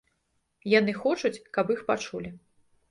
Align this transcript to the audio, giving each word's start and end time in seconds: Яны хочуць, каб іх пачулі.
Яны 0.79 0.91
хочуць, 1.03 1.41
каб 1.59 1.65
іх 1.77 1.87
пачулі. 1.93 2.39